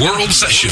[0.00, 0.70] World Session.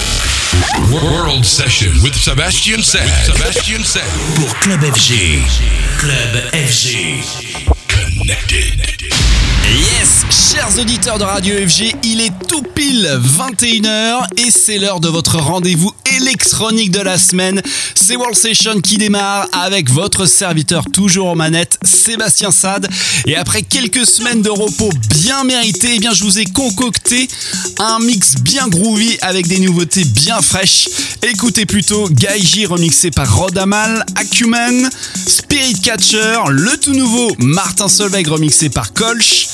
[0.93, 3.09] World Session with Sebastian Sad.
[3.35, 4.07] Sebastian Sad.
[4.37, 5.43] Pour Club FG.
[5.99, 7.67] Club FG.
[7.89, 8.77] Connected.
[9.69, 15.09] Yes, chers auditeurs de Radio FG, il est tout pile 21h et c'est l'heure de
[15.09, 17.61] votre rendez-vous électronique de la semaine.
[17.97, 22.89] C'est World Session qui démarre avec votre serviteur toujours aux manettes, Sébastien Sade.
[23.27, 27.27] Et après quelques semaines de repos bien méritées, eh bien je vous ai concocté
[27.81, 30.89] un mix bien groovy avec des nouveautés bien fraîches.
[31.23, 34.89] Écoutez plutôt Gaiji remixé par Rodamal, Acumen,
[35.27, 39.49] Spirit Catcher, le tout nouveau Martin Solveig remixé par Kolsch,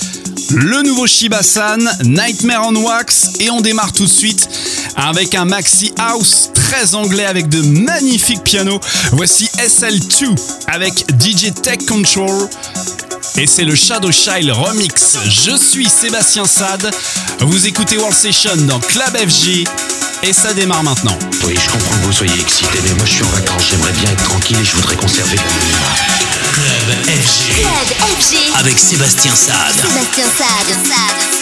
[0.54, 4.48] le nouveau Shiba-san, Nightmare on Wax et on démarre tout de suite
[4.96, 8.80] avec un maxi house très anglais avec de magnifiques pianos.
[9.12, 10.36] Voici SL2
[10.68, 12.48] avec DJ Tech Control
[13.36, 15.16] et c'est le Shadow Child remix.
[15.26, 16.90] Je suis Sébastien Sade,
[17.40, 19.64] vous écoutez World Session dans Club FG
[20.22, 21.18] et ça démarre maintenant.
[21.44, 24.10] Oui, je comprends que vous soyez excité, mais moi je suis en vacances, j'aimerais bien
[24.10, 25.36] être tranquille et je voudrais conserver.
[26.62, 27.54] Club FG.
[27.54, 28.36] Club FG.
[28.60, 29.74] Avec Sébastien Sade.
[29.74, 30.76] Sébastien Sade.
[30.76, 31.41] Connected.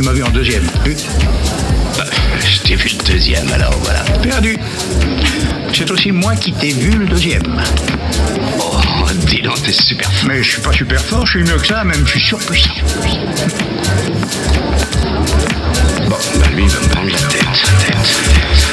[0.00, 0.62] Tu m'as vu en deuxième.
[0.84, 0.96] Vu
[1.98, 2.04] Bah,
[2.42, 4.02] je t'ai vu le deuxième, alors voilà.
[4.22, 4.56] Perdu.
[5.74, 7.62] C'est aussi moi qui t'ai vu le deuxième.
[8.58, 8.78] Oh,
[9.26, 10.28] dis donc, t'es super fort.
[10.28, 12.70] Mais je suis pas super fort, je suis mieux que ça, même je suis surpuissant.
[16.08, 17.40] Bon, bah lui, il va me prendre la tête.
[17.86, 18.30] tête.
[18.56, 18.69] Sébastien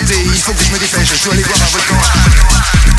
[0.00, 2.91] il faut que je me dépêche, je dois aller voir un volcan.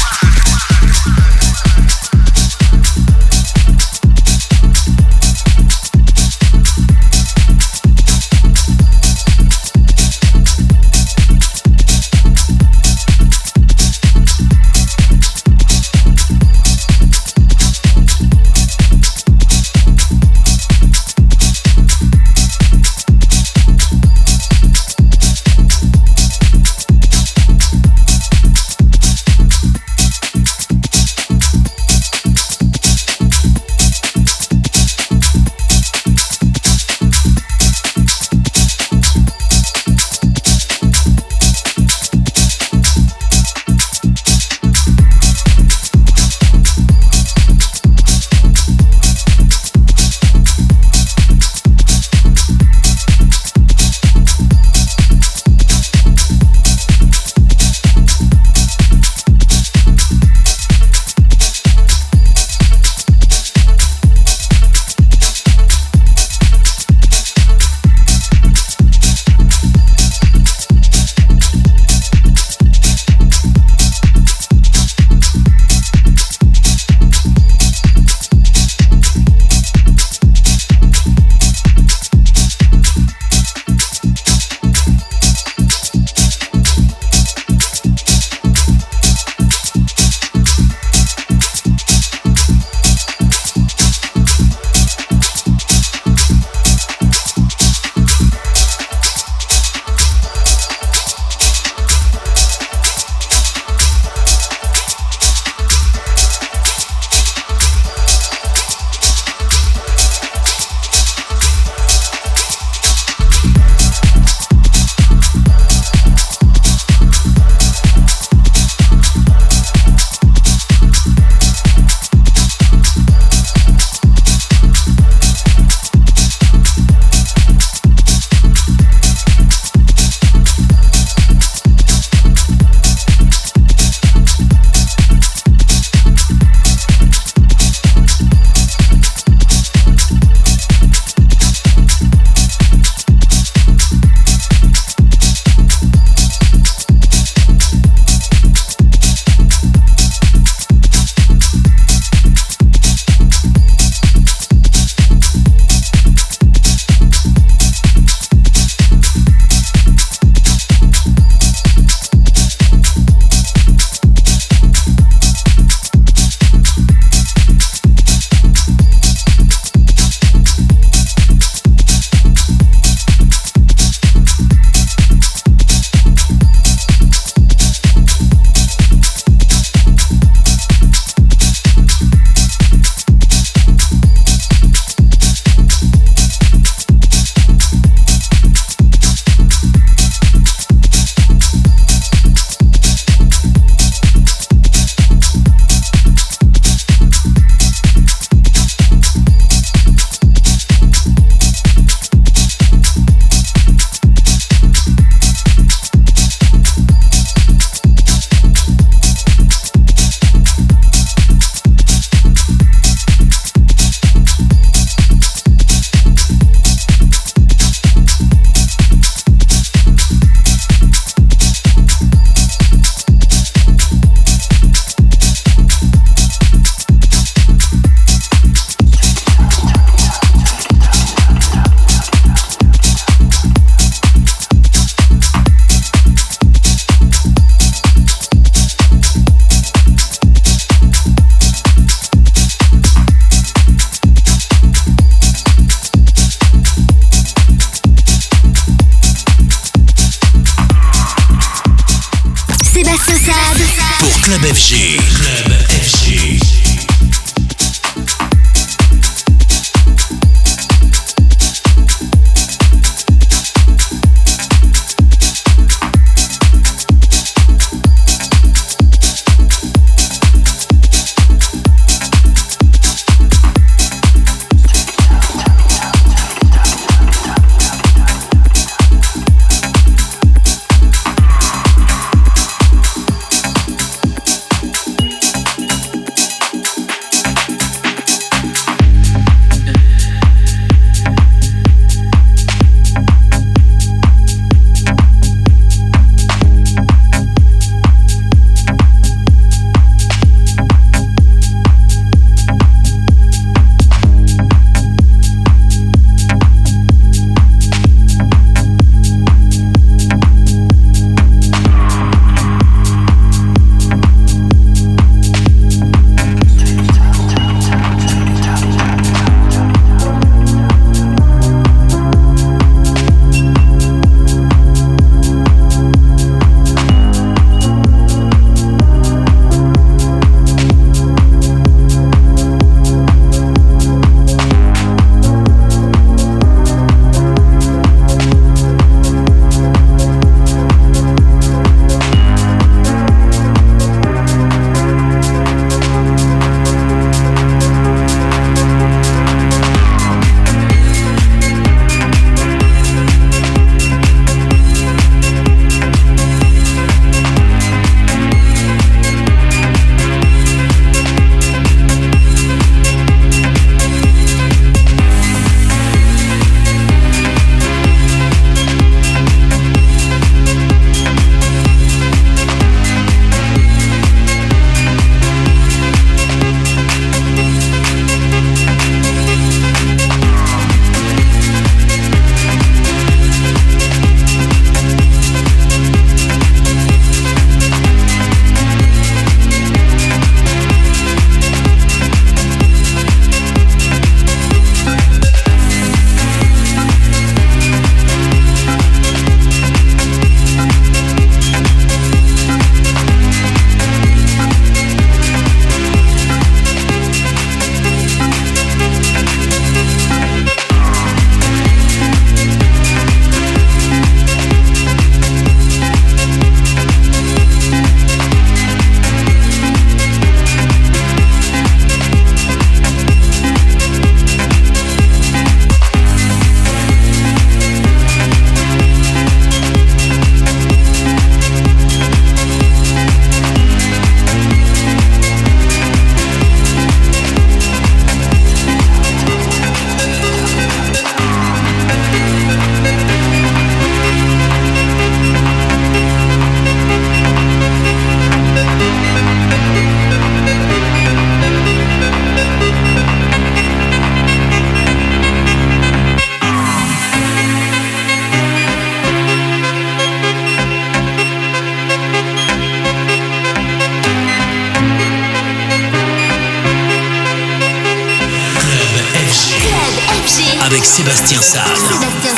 [471.26, 472.33] Sébastien Sade.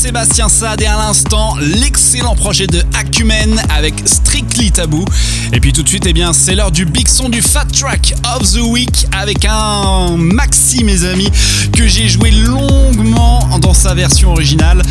[0.00, 5.04] Sébastien Sade et à l'instant, l'excellent projet de Acumen avec Strictly Taboo.
[5.52, 8.14] Et puis tout de suite, eh bien, c'est l'heure du big son du Fat Track
[8.34, 11.28] of the Week avec un maxi, mes amis,
[11.74, 14.82] que j'ai joué longuement dans sa version originale.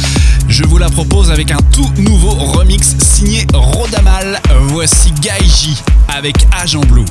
[0.47, 4.39] Je vous la propose avec un tout nouveau remix signé Rodamal.
[4.67, 5.75] Voici Gaiji
[6.07, 7.05] avec Agent Blue.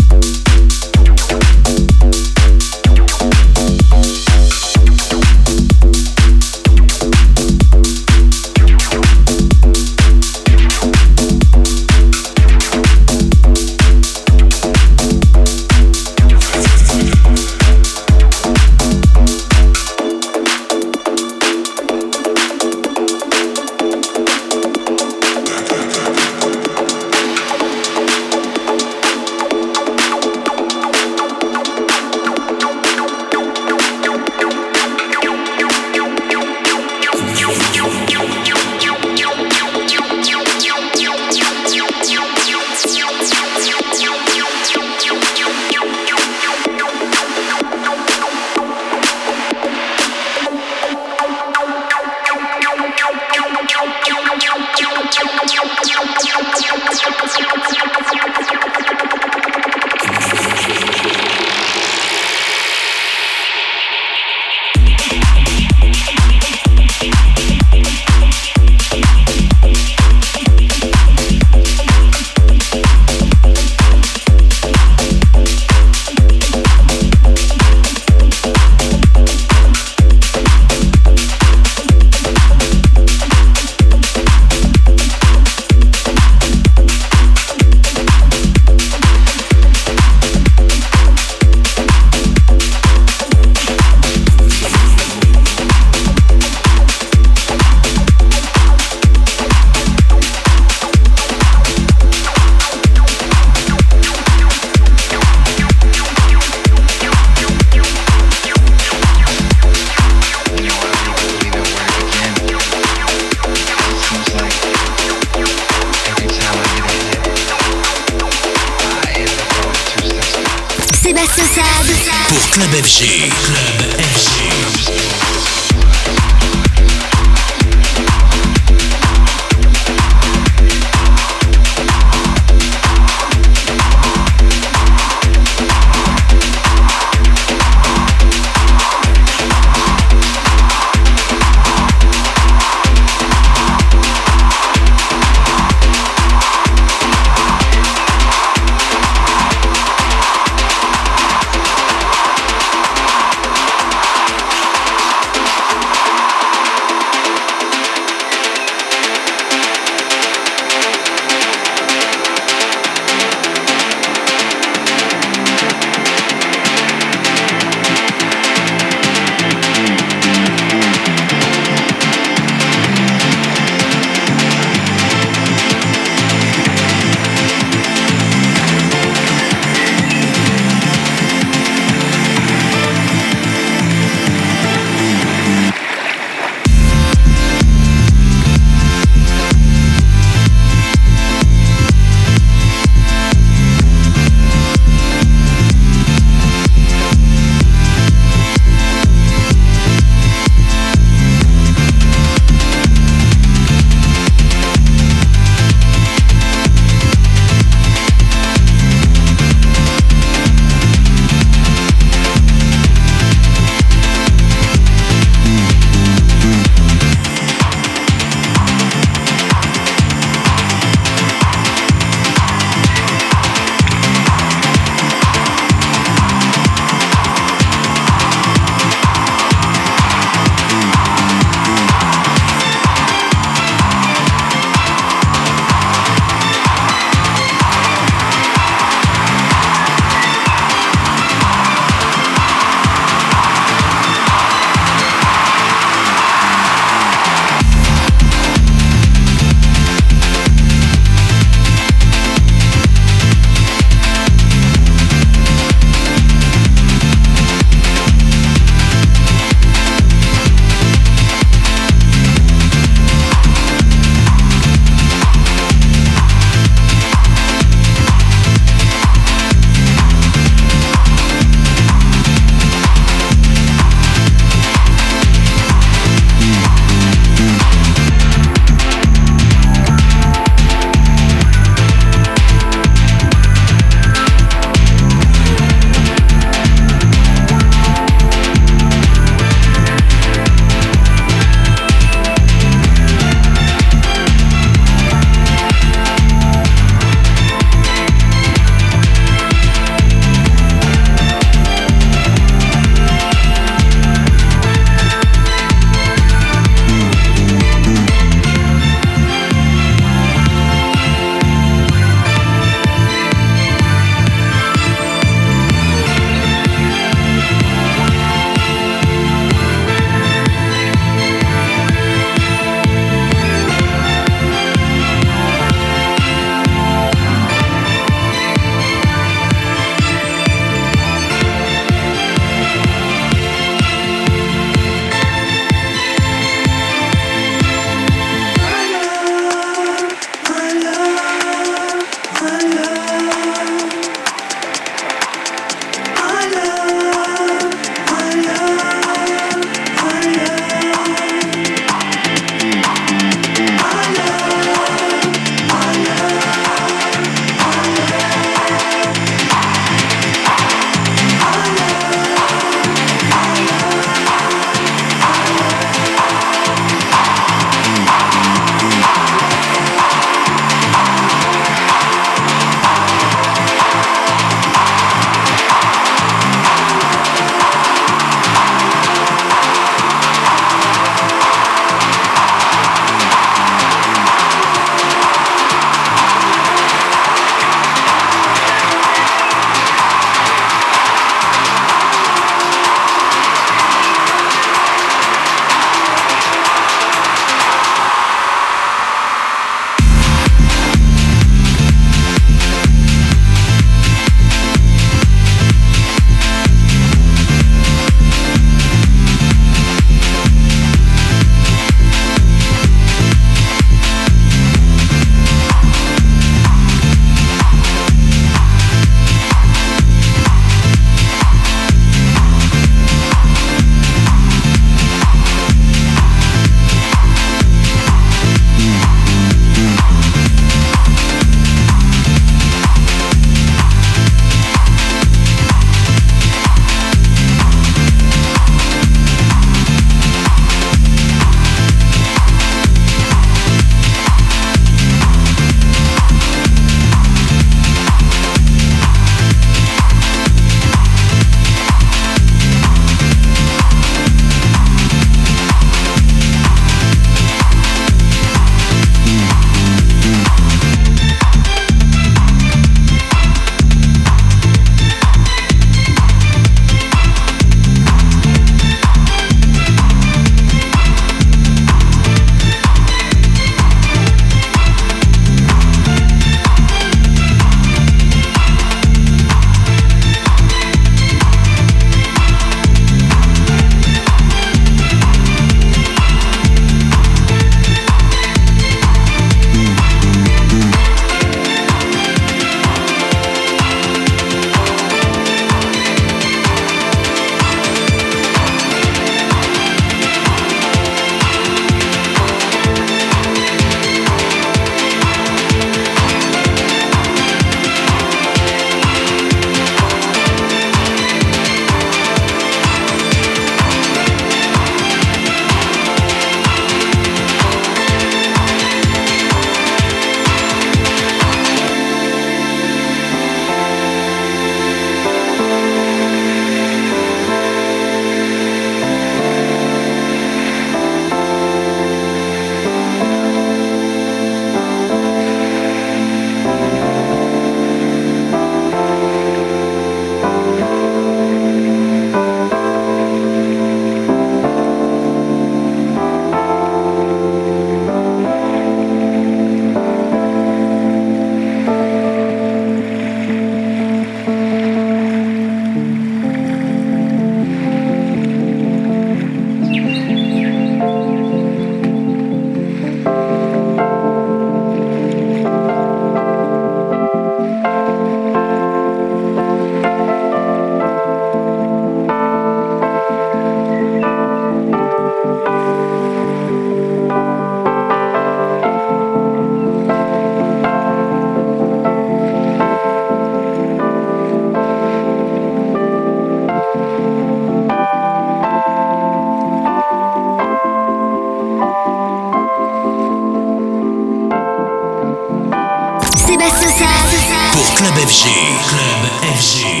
[598.21, 598.45] FG.
[598.87, 599.21] Club
[599.57, 600.00] FG.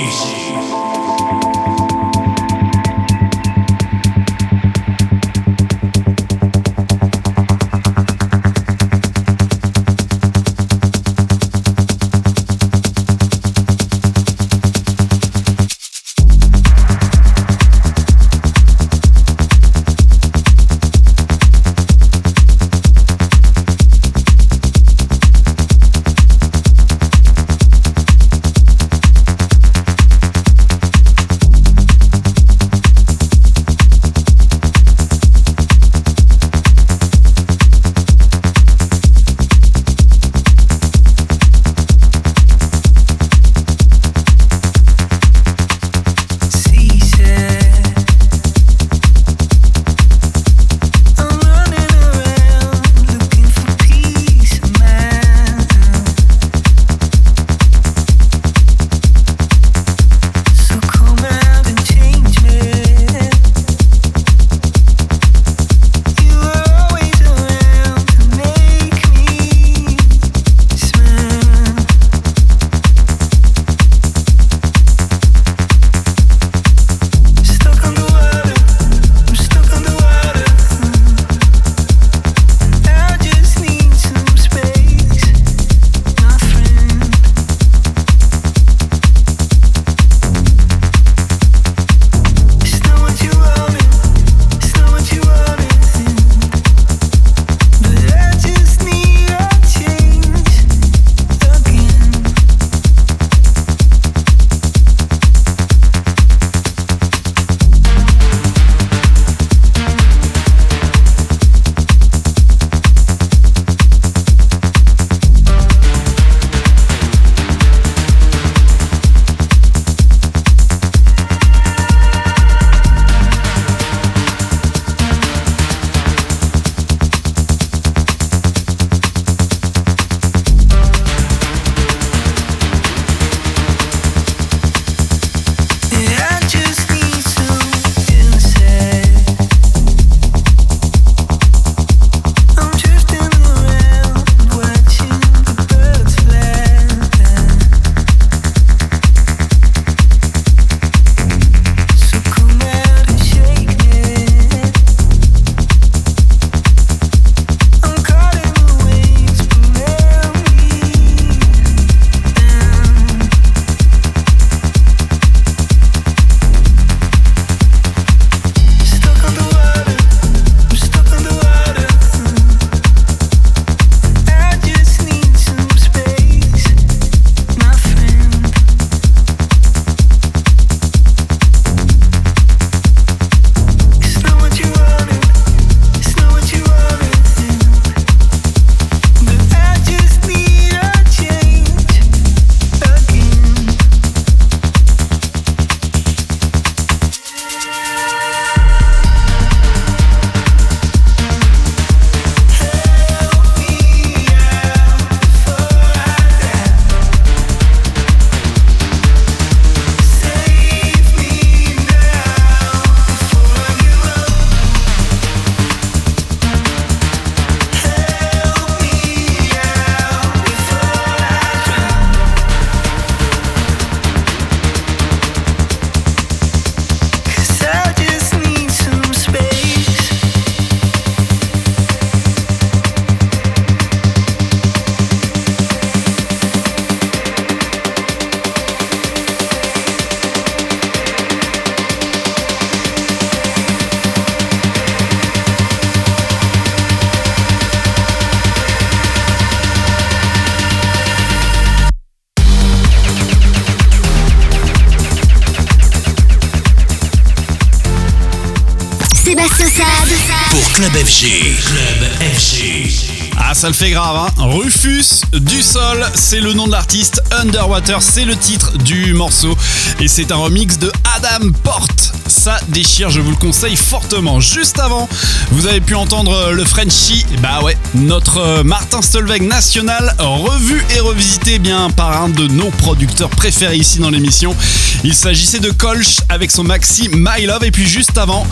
[263.61, 264.15] Ça le fait grave.
[264.15, 264.43] Hein.
[264.43, 267.21] Rufus du sol, c'est le nom de l'artiste.
[267.29, 269.55] Underwater, c'est le titre du morceau.
[269.99, 272.11] Et c'est un remix de Adam Porte.
[272.25, 274.39] ça déchire, je vous le conseille fortement.
[274.39, 275.07] Juste avant,
[275.51, 280.99] vous avez pu entendre le Frenchie, bah ouais, notre euh, Martin Stolweg national, revu et
[280.99, 284.55] revisité bien par un de nos producteurs préférés ici dans l'émission.
[285.03, 288.47] Il s'agissait de Kolsch avec son maxi My Love et puis juste avant,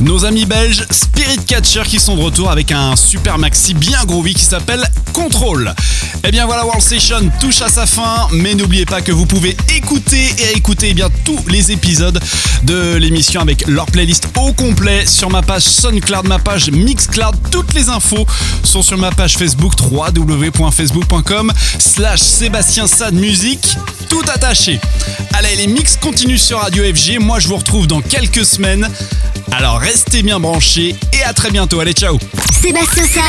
[0.00, 4.34] nos amis belges Spirit Catcher qui sont de retour avec un super maxi bien groovy
[4.34, 5.74] qui s'appelle Control.
[6.26, 9.56] Et bien voilà, World Station touche à sa fin, mais n'oubliez pas que vous pouvez
[9.76, 12.18] écouter et écouter eh bien tous les épisodes
[12.62, 17.34] de l'émission avec leur playlist au complet sur ma page SoundCloud, ma page Mixcloud.
[17.50, 18.26] Toutes les infos
[18.62, 23.76] sont sur ma page Facebook www.facebook.com slash Sébastien Sad Musique,
[24.14, 24.78] tout attaché.
[25.32, 27.18] Allez, les mix continuent sur Radio FG.
[27.18, 28.88] Moi, je vous retrouve dans quelques semaines.
[29.50, 31.80] Alors restez bien branchés et à très bientôt.
[31.80, 32.16] Allez, ciao.
[32.62, 33.22] Sébastien.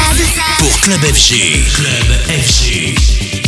[0.59, 1.63] Pour Club FG.
[1.73, 3.44] Club FG.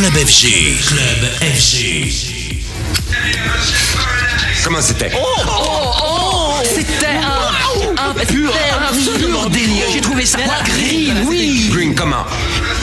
[0.00, 0.78] Club FG.
[0.86, 1.84] Club FG.
[4.64, 5.10] Comment c'était?
[6.64, 8.50] C'était un, un pur,
[9.50, 9.84] délire.
[9.92, 11.68] J'ai trouvé ça green, oui.
[11.70, 11.94] Green.
[11.94, 12.24] Comment?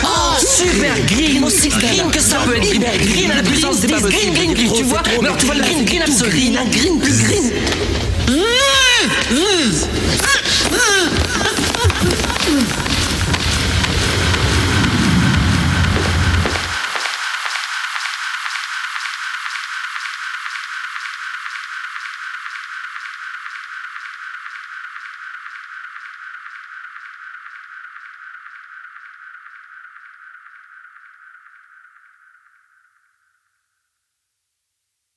[0.03, 0.07] Oh,
[0.39, 2.71] super green, aussi green que ça peut être.
[2.71, 3.31] Hyper green.
[3.31, 5.01] À la puissance des green, green, green, tu vois?
[5.39, 7.51] Tu vois le green, green absolu, green plus green.